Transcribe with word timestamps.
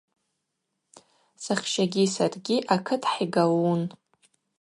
Сахщагьи 1.43 2.05
саргьи 2.15 2.57
акыт 2.75 3.03
хӏигалун. 3.11 3.81